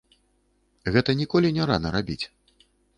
[0.97, 2.21] Гэта ніколі не рана рабіць.